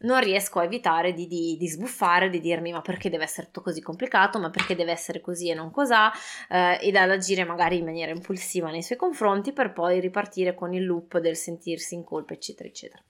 non 0.00 0.20
riesco 0.20 0.58
a 0.58 0.64
evitare 0.64 1.12
di, 1.12 1.28
di, 1.28 1.56
di, 1.56 1.68
sbuffare, 1.68 2.28
di 2.28 2.40
dirmi 2.40 2.72
ma 2.72 2.82
perché 2.82 3.08
deve 3.08 3.24
essere 3.24 3.46
tutto 3.46 3.62
così 3.62 3.80
complicato, 3.80 4.40
ma 4.40 4.50
perché 4.50 4.74
deve 4.74 4.90
essere 4.90 5.20
così 5.20 5.48
e 5.48 5.54
non 5.54 5.70
cos'ha, 5.70 6.12
eh, 6.50 6.78
ed 6.82 6.96
ad 6.96 7.10
agire 7.10 7.44
magari 7.44 7.78
in 7.78 7.84
maniera 7.84 8.10
impulsiva 8.10 8.70
nei 8.70 8.82
suoi 8.82 8.98
confronti 8.98 9.52
per 9.52 9.72
poi 9.72 10.00
ripartire 10.00 10.54
con 10.56 10.74
il 10.74 10.84
loop 10.84 11.18
del 11.18 11.36
sentirsi 11.36 11.94
in 11.94 12.02
colpa, 12.02 12.34
eccetera, 12.34 12.68
eccetera. 12.68 13.00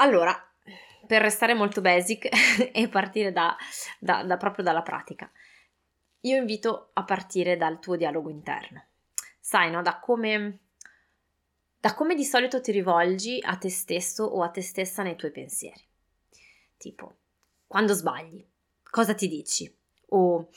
Allora, 0.00 0.34
per 1.06 1.20
restare 1.20 1.54
molto 1.54 1.80
basic 1.80 2.28
e 2.72 2.88
partire 2.88 3.32
da, 3.32 3.54
da, 3.98 4.22
da 4.24 4.36
proprio 4.36 4.64
dalla 4.64 4.82
pratica, 4.82 5.30
io 6.20 6.36
invito 6.36 6.90
a 6.94 7.04
partire 7.04 7.56
dal 7.56 7.78
tuo 7.78 7.96
dialogo 7.96 8.30
interno. 8.30 8.84
Sai, 9.38 9.70
no? 9.70 9.82
Da 9.82 9.98
come, 10.00 10.58
da 11.78 11.94
come 11.94 12.14
di 12.14 12.24
solito 12.24 12.60
ti 12.60 12.72
rivolgi 12.72 13.40
a 13.42 13.56
te 13.56 13.68
stesso 13.68 14.24
o 14.24 14.42
a 14.42 14.48
te 14.48 14.62
stessa 14.62 15.02
nei 15.02 15.16
tuoi 15.16 15.32
pensieri. 15.32 15.82
Tipo, 16.78 17.16
quando 17.66 17.92
sbagli, 17.92 18.46
cosa 18.82 19.14
ti 19.14 19.28
dici? 19.28 19.70
O 20.10 20.48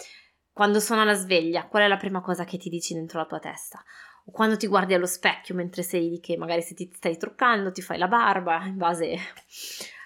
quando 0.53 0.79
suona 0.79 1.03
la 1.03 1.15
sveglia, 1.15 1.67
qual 1.67 1.83
è 1.83 1.88
la 1.88 1.97
prima 1.97 2.21
cosa 2.21 2.45
che 2.45 2.57
ti 2.57 2.69
dici 2.69 2.93
dentro 2.93 3.19
la 3.19 3.25
tua 3.25 3.39
testa? 3.39 3.83
O 4.25 4.31
quando 4.31 4.57
ti 4.57 4.67
guardi 4.67 4.93
allo 4.93 5.05
specchio 5.05 5.55
mentre 5.55 5.83
sei 5.83 6.09
lì 6.09 6.19
che 6.19 6.37
magari 6.37 6.61
se 6.61 6.73
ti 6.73 6.89
stai 6.93 7.17
truccando, 7.17 7.71
ti 7.71 7.81
fai 7.81 7.97
la 7.97 8.07
barba 8.07 8.63
in 8.65 8.77
base 8.77 9.17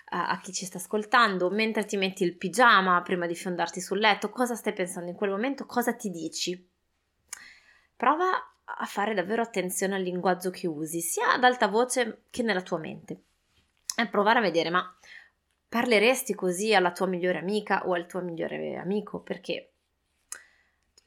a, 0.09 0.29
a 0.29 0.39
chi 0.39 0.53
ci 0.53 0.65
sta 0.65 0.77
ascoltando, 0.77 1.49
mentre 1.49 1.85
ti 1.85 1.97
metti 1.97 2.23
il 2.23 2.35
pigiama 2.35 3.01
prima 3.01 3.25
di 3.27 3.35
fiondarti 3.35 3.81
sul 3.81 3.99
letto, 3.99 4.29
cosa 4.29 4.55
stai 4.55 4.73
pensando 4.73 5.09
in 5.09 5.15
quel 5.15 5.29
momento, 5.29 5.65
cosa 5.65 5.93
ti 5.93 6.09
dici. 6.09 6.69
Prova 7.95 8.25
a 8.63 8.85
fare 8.85 9.13
davvero 9.13 9.41
attenzione 9.41 9.95
al 9.95 10.01
linguaggio 10.01 10.49
che 10.49 10.67
usi, 10.67 10.99
sia 11.01 11.33
ad 11.33 11.43
alta 11.43 11.67
voce 11.67 12.23
che 12.29 12.43
nella 12.43 12.61
tua 12.61 12.77
mente. 12.77 13.21
E 13.95 14.07
provare 14.07 14.39
a 14.39 14.43
vedere, 14.43 14.69
ma 14.69 14.95
parleresti 15.69 16.35
così 16.35 16.73
alla 16.73 16.91
tua 16.91 17.07
migliore 17.07 17.39
amica 17.39 17.87
o 17.87 17.93
al 17.93 18.05
tuo 18.05 18.21
migliore 18.21 18.77
amico? 18.77 19.21
Perché 19.21 19.71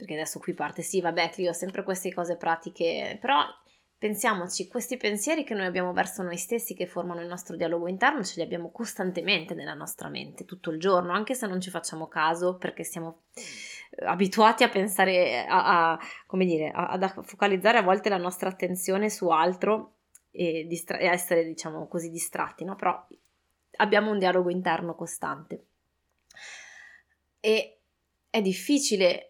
perché 0.00 0.14
adesso 0.14 0.38
qui 0.38 0.54
parte, 0.54 0.80
sì, 0.80 1.02
vabbè, 1.02 1.32
io 1.36 1.50
ho 1.50 1.52
sempre 1.52 1.82
queste 1.82 2.10
cose 2.14 2.38
pratiche, 2.38 3.18
però 3.20 3.44
pensiamoci, 3.98 4.66
questi 4.66 4.96
pensieri 4.96 5.44
che 5.44 5.52
noi 5.52 5.66
abbiamo 5.66 5.92
verso 5.92 6.22
noi 6.22 6.38
stessi, 6.38 6.72
che 6.72 6.86
formano 6.86 7.20
il 7.20 7.26
nostro 7.26 7.54
dialogo 7.54 7.86
interno, 7.86 8.24
ce 8.24 8.36
li 8.36 8.42
abbiamo 8.42 8.70
costantemente 8.70 9.52
nella 9.52 9.74
nostra 9.74 10.08
mente, 10.08 10.46
tutto 10.46 10.70
il 10.70 10.80
giorno, 10.80 11.12
anche 11.12 11.34
se 11.34 11.46
non 11.46 11.60
ci 11.60 11.68
facciamo 11.68 12.08
caso, 12.08 12.56
perché 12.56 12.82
siamo 12.82 13.24
eh, 13.34 14.06
abituati 14.06 14.64
a 14.64 14.70
pensare, 14.70 15.44
a, 15.44 15.90
a 15.90 15.98
come 16.26 16.46
dire, 16.46 16.70
a, 16.70 16.88
a 16.92 17.22
focalizzare 17.22 17.76
a 17.76 17.82
volte 17.82 18.08
la 18.08 18.16
nostra 18.16 18.48
attenzione 18.48 19.10
su 19.10 19.28
altro 19.28 19.96
e, 20.30 20.64
distra- 20.66 20.96
e 20.96 21.08
essere, 21.08 21.44
diciamo 21.44 21.86
così, 21.88 22.08
distratti, 22.08 22.64
no? 22.64 22.74
Però 22.74 23.06
abbiamo 23.76 24.12
un 24.12 24.18
dialogo 24.18 24.48
interno 24.48 24.94
costante. 24.94 25.66
E 27.38 27.80
è 28.30 28.40
difficile 28.40 29.29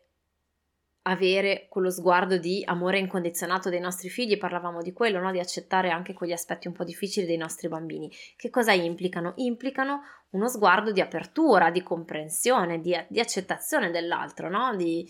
avere 1.02 1.66
quello 1.69 1.90
sguardo 1.90 2.37
di 2.37 2.62
amore 2.66 2.99
incondizionato 2.99 3.71
dei 3.71 3.80
nostri 3.80 4.11
figli, 4.11 4.37
parlavamo 4.37 4.83
di 4.83 4.92
quello, 4.92 5.19
no? 5.21 5.30
di 5.30 5.38
accettare 5.38 5.90
anche 5.90 6.12
quegli 6.12 6.33
aspetti 6.33 6.69
un 6.69 6.75
po' 6.75 6.85
difficili 6.85 7.26
dei 7.26 7.38
nostri 7.38 7.69
bambini. 7.69 8.11
Che 8.37 8.50
cosa 8.50 8.73
implicano? 8.73 9.33
Implicano 9.37 10.02
uno 10.30 10.49
sguardo 10.49 10.92
di 10.92 11.00
apertura, 11.00 11.71
di 11.71 11.83
comprensione, 11.83 12.80
di, 12.80 12.97
di 13.09 13.21
accettazione 13.21 13.90
dell'altro, 13.90 14.50
no? 14.50 14.76
di, 14.76 15.09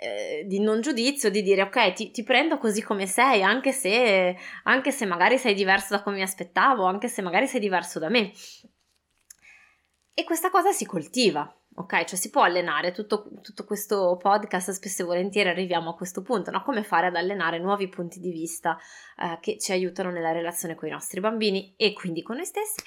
eh, 0.00 0.44
di, 0.46 0.58
non 0.60 0.80
giudizio, 0.80 1.30
di 1.30 1.42
dire 1.42 1.62
ok, 1.62 1.92
ti, 1.92 2.10
ti 2.10 2.24
prendo 2.24 2.58
così 2.58 2.82
come 2.82 3.06
sei, 3.06 3.42
anche 3.42 3.70
se, 3.70 4.36
anche 4.64 4.90
se 4.90 5.06
magari 5.06 5.38
sei 5.38 5.54
diverso 5.54 5.94
da 5.94 6.02
come 6.02 6.16
mi 6.16 6.22
aspettavo, 6.22 6.84
anche 6.84 7.08
se 7.08 7.22
magari 7.22 7.46
sei 7.46 7.60
diverso 7.60 8.00
da 8.00 8.08
me. 8.08 8.32
E 10.16 10.22
questa 10.22 10.50
cosa 10.50 10.70
si 10.70 10.86
coltiva, 10.86 11.52
ok? 11.74 12.04
Cioè 12.04 12.18
si 12.18 12.30
può 12.30 12.42
allenare, 12.42 12.92
tutto, 12.92 13.28
tutto, 13.42 13.64
questo 13.64 14.16
podcast 14.20 14.70
spesso 14.70 15.02
e 15.02 15.06
volentieri 15.06 15.48
arriviamo 15.48 15.90
a 15.90 15.94
questo 15.94 16.22
punto, 16.22 16.50
no? 16.50 16.62
Come 16.62 16.82
fare 16.82 17.08
ad 17.08 17.16
allenare 17.16 17.58
nuovi 17.58 17.88
punti 17.88 18.20
di 18.20 18.30
vista 18.30 18.78
eh, 19.18 19.38
che 19.40 19.58
ci 19.58 19.72
aiutano 19.72 20.10
nella 20.10 20.32
relazione 20.32 20.74
con 20.74 20.88
i 20.88 20.92
nostri 20.92 21.20
bambini 21.20 21.74
e 21.76 21.92
quindi 21.92 22.22
con 22.22 22.36
noi 22.36 22.46
stessi. 22.46 22.82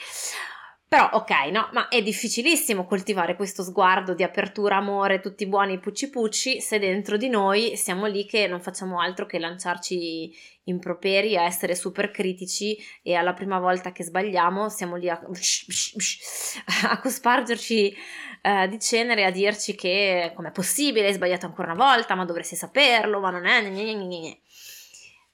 Però 0.89 1.10
ok, 1.12 1.32
no, 1.51 1.70
ma 1.74 1.89
è 1.89 2.01
difficilissimo 2.01 2.86
coltivare 2.86 3.36
questo 3.36 3.62
sguardo 3.62 4.13
di 4.13 4.24
apertura, 4.24 4.77
amore, 4.77 5.20
tutti 5.20 5.46
buoni 5.46 5.79
pucci 5.79 6.10
pucci, 6.10 6.62
se 6.62 6.79
dentro 6.79 7.17
di 7.17 7.27
noi 7.27 7.75
siamo 7.75 8.06
lì 8.06 8.25
che 8.25 8.48
non 8.48 8.62
facciamo 8.62 9.01
altro 9.01 9.25
che 9.25 9.38
lanciarci 9.38 10.34
improperi, 10.63 11.36
a 11.36 11.44
essere 11.44 11.75
super 11.75 12.10
critici 12.10 12.77
e 13.01 13.15
alla 13.15 13.34
prima 13.34 13.60
volta 13.60 13.91
che 13.91 14.06
sbagliamo 14.06 14.70
siamo 14.70 14.96
lì 14.96 15.10
a, 15.10 15.20
a 16.89 17.00
cospargerci 17.01 17.94
eh, 18.41 18.67
di 18.67 18.79
cenere, 18.79 19.25
a 19.25 19.32
dirci 19.32 19.75
che 19.75 20.32
com'è 20.36 20.51
possibile, 20.51 21.08
hai 21.08 21.13
sbagliato 21.13 21.46
ancora 21.46 21.72
una 21.72 21.86
volta, 21.86 22.15
ma 22.15 22.25
dovresti 22.25 22.56
saperlo, 22.56 23.20
ma 23.20 23.29
non 23.29 23.46
è... 23.46 23.62
Gne, 23.62 23.94
gne, 23.94 24.06
gne, 24.06 24.39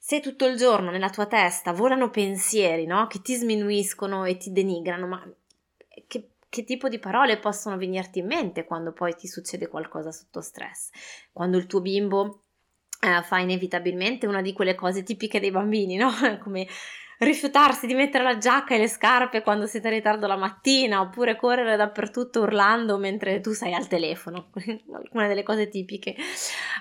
se 0.05 0.19
tutto 0.19 0.45
il 0.45 0.57
giorno 0.57 0.91
nella 0.91 1.09
tua 1.09 1.27
testa 1.27 1.71
volano 1.71 2.09
pensieri 2.09 2.85
no? 2.85 3.07
che 3.07 3.21
ti 3.21 3.35
sminuiscono 3.35 4.25
e 4.25 4.35
ti 4.35 4.51
denigrano, 4.51 5.07
ma 5.07 5.25
che, 6.07 6.31
che, 6.49 6.63
tipo 6.65 6.89
di 6.89 6.99
parole 6.99 7.39
possono 7.39 7.77
venirti 7.77 8.19
in 8.19 8.25
mente 8.25 8.65
quando 8.65 8.91
poi 8.91 9.15
ti 9.15 9.27
succede 9.27 9.69
qualcosa 9.69 10.11
sotto 10.11 10.41
stress? 10.41 10.89
Quando 11.31 11.55
il 11.55 11.67
tuo 11.67 11.79
bimbo 11.79 12.41
eh, 12.99 13.23
fa 13.23 13.39
inevitabilmente 13.39 14.27
una 14.27 14.41
di 14.41 14.51
quelle 14.51 14.75
cose 14.75 15.03
tipiche 15.03 15.39
dei 15.39 15.51
bambini, 15.51 15.95
no? 15.95 16.11
Come 16.43 16.67
rifiutarsi 17.23 17.87
di 17.87 17.93
mettere 17.93 18.23
la 18.23 18.37
giacca 18.37 18.75
e 18.75 18.77
le 18.77 18.87
scarpe 18.87 19.41
quando 19.41 19.65
siete 19.65 19.87
in 19.87 19.93
ritardo 19.93 20.27
la 20.27 20.35
mattina, 20.35 21.01
oppure 21.01 21.35
correre 21.35 21.75
dappertutto 21.75 22.41
urlando 22.41 22.97
mentre 22.97 23.39
tu 23.39 23.53
sei 23.53 23.73
al 23.73 23.87
telefono, 23.87 24.49
una 25.11 25.27
delle 25.27 25.43
cose 25.43 25.69
tipiche. 25.69 26.15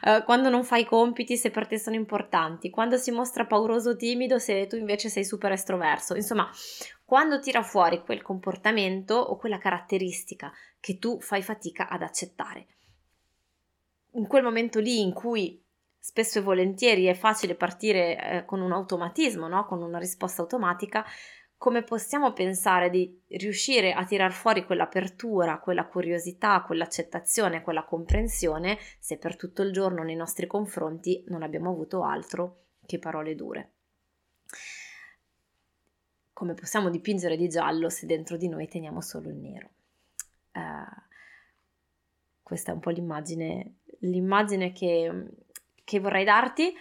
Uh, 0.03 0.25
quando 0.25 0.49
non 0.49 0.65
fai 0.65 0.85
compiti 0.85 1.37
se 1.37 1.51
per 1.51 1.67
te 1.67 1.79
sono 1.79 1.97
importanti, 1.97 2.71
quando 2.71 2.97
si 2.97 3.11
mostra 3.11 3.47
pauroso 3.47 3.91
o 3.91 3.97
timido 3.97 4.39
se 4.39 4.67
tu 4.67 4.77
invece 4.77 5.09
sei 5.09 5.25
super 5.25 5.53
estroverso. 5.53 6.15
Insomma, 6.15 6.51
quando 7.05 7.41
tira 7.41 7.63
fuori 7.63 8.03
quel 8.03 8.23
comportamento 8.23 9.15
o 9.15 9.37
quella 9.37 9.59
caratteristica 9.59 10.53
che 10.81 10.99
tu 10.99 11.21
fai 11.21 11.43
fatica 11.43 11.89
ad 11.89 12.03
accettare. 12.03 12.67
In 14.15 14.27
quel 14.27 14.43
momento 14.43 14.81
lì 14.81 15.01
in 15.01 15.13
cui 15.13 15.62
spesso 16.03 16.41
e 16.41 16.43
volentieri 16.43 17.05
è 17.05 17.15
facile 17.15 17.55
partire 17.55 18.19
eh, 18.19 18.45
con 18.45 18.61
un 18.61 18.73
automatismo, 18.73 19.47
no? 19.47 19.65
con 19.67 19.81
una 19.83 20.01
risposta 20.01 20.43
automatica, 20.43 21.05
come 21.57 21.85
possiamo 21.85 22.33
pensare 22.33 22.91
di 22.91 23.23
riuscire 23.29 23.93
a 23.93 24.05
tirar 24.05 24.33
fuori 24.33 24.65
quell'apertura, 24.65 25.61
quella 25.61 25.87
curiosità, 25.87 26.61
quell'accettazione, 26.63 27.63
quella 27.63 27.85
comprensione 27.85 28.79
se 28.99 29.17
per 29.17 29.37
tutto 29.37 29.63
il 29.63 29.73
giorno 29.73 30.03
nei 30.03 30.17
nostri 30.17 30.49
confronti 30.49 31.23
non 31.29 31.45
abbiamo 31.45 31.71
avuto 31.71 32.03
altro 32.03 32.65
che 32.85 32.99
parole 32.99 33.37
dure? 33.37 33.71
Come 36.33 36.55
possiamo 36.55 36.91
dipingere 36.91 37.37
di 37.37 37.49
giallo 37.49 37.89
se 37.89 38.07
dentro 38.07 38.37
di 38.37 38.49
noi 38.49 38.67
teniamo 38.67 39.01
solo 39.01 39.29
il 39.29 39.37
nero? 39.37 39.71
Uh, 40.53 41.01
questa 42.43 42.73
è 42.73 42.75
un 42.75 42.81
po' 42.81 42.91
l'immagine, 42.91 43.77
l'immagine 44.01 44.73
che, 44.73 45.29
che 45.93 46.01
vorrei 46.01 46.25
darti 46.25 46.75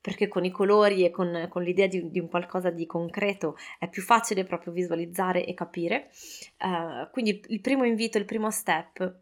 perché 0.00 0.26
con 0.26 0.44
i 0.44 0.50
colori 0.50 1.04
e 1.04 1.10
con, 1.10 1.46
con 1.48 1.62
l'idea 1.62 1.86
di, 1.86 2.10
di, 2.10 2.18
un 2.18 2.28
qualcosa 2.28 2.70
di 2.70 2.86
concreto 2.86 3.56
è 3.78 3.88
più 3.88 4.02
facile 4.02 4.42
proprio 4.42 4.72
visualizzare 4.72 5.44
e 5.44 5.54
capire. 5.54 6.10
Uh, 6.58 7.08
quindi 7.12 7.40
il 7.48 7.60
primo 7.60 7.84
invito, 7.84 8.18
il 8.18 8.24
primo 8.24 8.50
step 8.50 9.20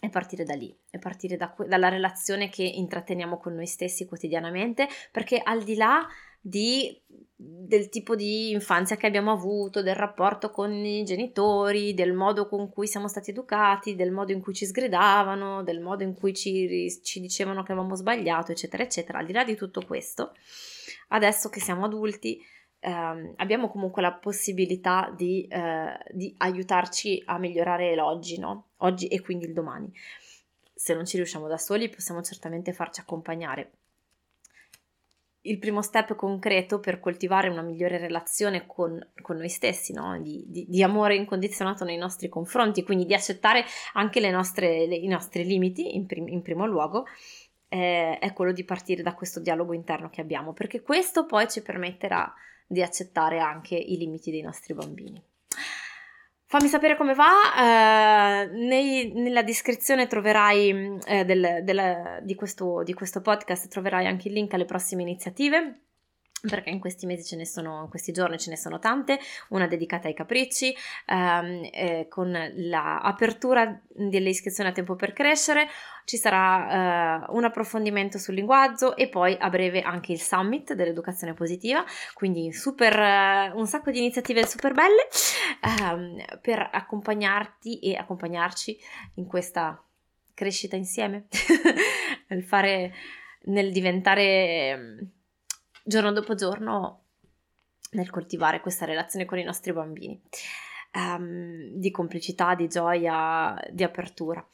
è 0.00 0.08
partire 0.10 0.42
da 0.42 0.54
lì, 0.54 0.76
è 0.90 0.98
partire 0.98 1.36
da, 1.36 1.54
dalla 1.68 1.88
relazione 1.88 2.48
che 2.48 2.64
intratteniamo 2.64 3.38
con 3.38 3.54
noi 3.54 3.66
stessi 3.66 4.04
quotidianamente, 4.04 4.88
perché 5.12 5.40
al 5.40 5.62
di 5.62 5.76
là 5.76 6.04
di, 6.44 7.00
del 7.36 7.88
tipo 7.88 8.16
di 8.16 8.50
infanzia 8.50 8.96
che 8.96 9.06
abbiamo 9.06 9.30
avuto, 9.30 9.80
del 9.80 9.94
rapporto 9.94 10.50
con 10.50 10.72
i 10.72 11.04
genitori, 11.04 11.94
del 11.94 12.12
modo 12.12 12.48
con 12.48 12.68
cui 12.68 12.88
siamo 12.88 13.06
stati 13.06 13.30
educati, 13.30 13.94
del 13.94 14.10
modo 14.10 14.32
in 14.32 14.42
cui 14.42 14.52
ci 14.52 14.66
sgridavano, 14.66 15.62
del 15.62 15.80
modo 15.80 16.02
in 16.02 16.14
cui 16.14 16.34
ci, 16.34 17.00
ci 17.02 17.20
dicevano 17.20 17.62
che 17.62 17.70
avevamo 17.70 17.94
sbagliato, 17.94 18.50
eccetera, 18.50 18.82
eccetera. 18.82 19.18
Al 19.18 19.26
di 19.26 19.32
là 19.32 19.44
di 19.44 19.54
tutto 19.54 19.82
questo, 19.86 20.34
adesso 21.08 21.48
che 21.48 21.60
siamo 21.60 21.84
adulti, 21.84 22.40
eh, 22.80 23.34
abbiamo 23.36 23.70
comunque 23.70 24.02
la 24.02 24.12
possibilità 24.12 25.12
di, 25.16 25.46
eh, 25.46 25.96
di 26.10 26.34
aiutarci 26.38 27.22
a 27.26 27.38
migliorare 27.38 27.94
l'oggi, 27.94 28.40
no? 28.40 28.70
Oggi 28.78 29.06
e 29.06 29.20
quindi 29.20 29.44
il 29.44 29.52
domani. 29.52 29.92
Se 30.74 30.92
non 30.92 31.06
ci 31.06 31.16
riusciamo 31.16 31.46
da 31.46 31.58
soli, 31.58 31.88
possiamo 31.88 32.20
certamente 32.22 32.72
farci 32.72 32.98
accompagnare 32.98 33.70
il 35.42 35.58
primo 35.58 35.82
step 35.82 36.14
concreto 36.14 36.78
per 36.78 37.00
coltivare 37.00 37.48
una 37.48 37.62
migliore 37.62 37.98
relazione 37.98 38.66
con, 38.66 38.98
con 39.20 39.36
noi 39.36 39.48
stessi, 39.48 39.92
no? 39.92 40.18
di, 40.20 40.44
di, 40.46 40.66
di, 40.68 40.82
amore 40.82 41.16
incondizionato 41.16 41.84
nei 41.84 41.96
nostri 41.96 42.28
confronti, 42.28 42.84
quindi 42.84 43.06
di 43.06 43.14
accettare 43.14 43.64
anche 43.94 44.20
nostre, 44.30 44.86
le, 44.86 44.94
i 44.94 45.08
nostri 45.08 45.44
limiti 45.44 45.96
in, 45.96 46.06
prim, 46.06 46.28
in 46.28 46.42
primo 46.42 46.66
luogo, 46.66 47.06
eh, 47.68 48.18
è 48.18 48.32
quello 48.32 48.52
di 48.52 48.64
partire 48.64 49.02
da 49.02 49.14
questo 49.14 49.40
dialogo 49.40 49.72
interno 49.72 50.10
che 50.10 50.20
abbiamo, 50.20 50.52
perché 50.52 50.82
questo 50.82 51.26
poi 51.26 51.48
ci 51.48 51.62
permetterà 51.62 52.32
di 52.66 52.82
accettare 52.82 53.40
anche 53.40 53.74
i 53.74 53.96
limiti 53.96 54.30
dei 54.30 54.42
nostri 54.42 54.74
bambini. 54.74 55.22
Fammi 56.52 56.68
sapere 56.68 56.98
come 56.98 57.14
va, 57.14 58.42
eh, 58.42 58.46
nei, 58.52 59.10
nella 59.14 59.42
descrizione 59.42 60.06
troverai 60.06 60.98
eh, 61.06 61.24
del, 61.24 61.60
del, 61.62 62.18
di, 62.24 62.34
questo, 62.34 62.82
di 62.82 62.92
questo 62.92 63.22
podcast 63.22 63.68
troverai 63.68 64.06
anche 64.06 64.28
il 64.28 64.34
link 64.34 64.52
alle 64.52 64.66
prossime 64.66 65.00
iniziative 65.00 65.91
perché 66.48 66.70
in 66.70 66.80
questi 66.80 67.06
mesi 67.06 67.24
ce 67.24 67.36
ne 67.36 67.46
sono, 67.46 67.82
in 67.82 67.88
questi 67.88 68.12
giorni 68.12 68.38
ce 68.38 68.50
ne 68.50 68.56
sono 68.56 68.78
tante, 68.78 69.18
una 69.50 69.66
dedicata 69.66 70.08
ai 70.08 70.14
capricci, 70.14 70.74
ehm, 71.06 71.68
eh, 71.72 72.06
con 72.08 72.32
l'apertura 72.56 73.80
delle 73.88 74.30
iscrizioni 74.30 74.70
a 74.70 74.72
tempo 74.72 74.96
per 74.96 75.12
crescere, 75.12 75.68
ci 76.04 76.16
sarà 76.16 77.26
eh, 77.28 77.32
un 77.32 77.44
approfondimento 77.44 78.18
sul 78.18 78.34
linguaggio 78.34 78.96
e 78.96 79.08
poi 79.08 79.36
a 79.38 79.48
breve 79.50 79.82
anche 79.82 80.12
il 80.12 80.20
summit 80.20 80.74
dell'educazione 80.74 81.32
positiva, 81.32 81.84
quindi 82.14 82.52
super, 82.52 82.98
eh, 82.98 83.52
un 83.54 83.66
sacco 83.66 83.92
di 83.92 83.98
iniziative 83.98 84.44
super 84.44 84.72
belle 84.72 85.08
ehm, 85.80 86.40
per 86.40 86.68
accompagnarti 86.72 87.78
e 87.78 87.94
accompagnarci 87.94 88.76
in 89.14 89.26
questa 89.26 89.80
crescita 90.34 90.74
insieme, 90.74 91.28
nel 92.28 92.42
fare, 92.42 92.92
nel 93.44 93.70
diventare 93.70 95.20
giorno 95.84 96.12
dopo 96.12 96.34
giorno 96.34 97.02
nel 97.92 98.10
coltivare 98.10 98.60
questa 98.60 98.84
relazione 98.84 99.24
con 99.24 99.38
i 99.38 99.44
nostri 99.44 99.72
bambini, 99.72 100.20
um, 100.94 101.70
di 101.74 101.90
complicità, 101.90 102.54
di 102.54 102.68
gioia, 102.68 103.56
di 103.70 103.82
apertura. 103.82 104.46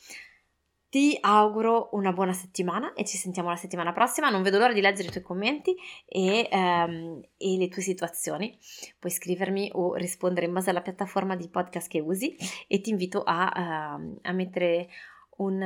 Ti 0.90 1.18
auguro 1.20 1.90
una 1.92 2.12
buona 2.12 2.32
settimana 2.32 2.94
e 2.94 3.04
ci 3.04 3.18
sentiamo 3.18 3.50
la 3.50 3.56
settimana 3.56 3.92
prossima. 3.92 4.30
Non 4.30 4.42
vedo 4.42 4.56
l'ora 4.56 4.72
di 4.72 4.80
leggere 4.80 5.08
i 5.08 5.10
tuoi 5.10 5.22
commenti 5.22 5.76
e, 6.06 6.48
um, 6.50 7.20
e, 7.36 7.56
le 7.58 7.68
tue 7.68 7.82
situazioni. 7.82 8.58
Puoi 8.98 9.12
scrivermi 9.12 9.70
o 9.74 9.94
rispondere 9.96 10.46
in 10.46 10.54
base 10.54 10.70
alla 10.70 10.80
piattaforma 10.80 11.36
di 11.36 11.50
podcast 11.50 11.88
che 11.88 12.00
usi 12.00 12.34
e 12.66 12.80
ti 12.80 12.88
invito 12.88 13.22
a, 13.22 13.98
uh, 13.98 14.18
a 14.22 14.32
mettere 14.32 14.88
un, 15.36 15.62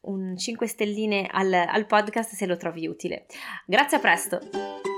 un 0.00 0.36
5 0.36 0.66
stelline 0.66 1.26
al, 1.30 1.52
al 1.52 1.86
podcast 1.86 2.34
se 2.34 2.44
lo 2.44 2.58
trovi 2.58 2.86
utile. 2.86 3.24
Grazie, 3.64 3.96
a 3.96 4.00
presto! 4.00 4.89